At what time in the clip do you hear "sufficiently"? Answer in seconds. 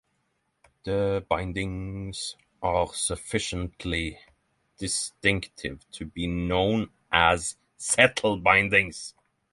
2.91-4.17